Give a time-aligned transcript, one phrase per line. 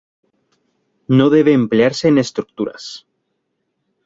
[1.19, 3.05] No debe emplearse en estructuras.